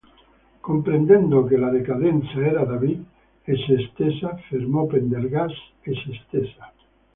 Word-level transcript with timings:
Comprendendo 0.61 1.43
che 1.43 1.57
la 1.57 1.69
Decadenza 1.69 2.39
era 2.43 2.63
David 2.65 3.03
e 3.43 3.53
se 3.55 3.87
stessa, 3.93 4.35
fermò 4.49 4.87
Pendergast 4.87 5.61
e 5.81 5.93
se 5.93 6.19
stessa. 6.25 6.73